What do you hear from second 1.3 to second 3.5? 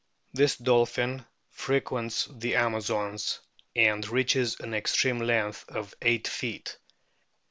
frequents the Amazons,